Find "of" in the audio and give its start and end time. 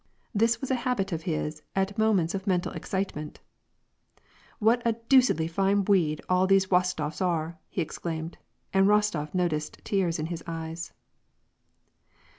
1.11-1.21, 2.33-2.47